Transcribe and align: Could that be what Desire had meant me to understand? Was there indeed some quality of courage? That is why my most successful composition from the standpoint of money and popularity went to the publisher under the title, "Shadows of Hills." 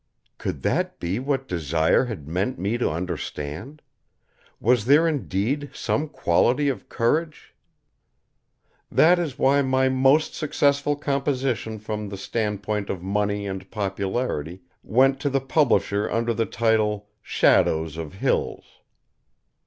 Could 0.39 0.63
that 0.63 0.99
be 0.99 1.19
what 1.19 1.47
Desire 1.47 2.05
had 2.05 2.27
meant 2.27 2.57
me 2.57 2.75
to 2.79 2.89
understand? 2.89 3.83
Was 4.59 4.85
there 4.85 5.07
indeed 5.07 5.69
some 5.75 6.09
quality 6.09 6.69
of 6.69 6.89
courage? 6.89 7.53
That 8.91 9.19
is 9.19 9.37
why 9.37 9.61
my 9.61 9.89
most 9.89 10.33
successful 10.33 10.95
composition 10.95 11.77
from 11.77 12.09
the 12.09 12.17
standpoint 12.17 12.89
of 12.89 13.03
money 13.03 13.45
and 13.45 13.69
popularity 13.69 14.63
went 14.81 15.19
to 15.19 15.29
the 15.29 15.39
publisher 15.39 16.09
under 16.09 16.33
the 16.33 16.47
title, 16.47 17.09
"Shadows 17.21 17.95
of 17.95 18.15
Hills." 18.15 18.81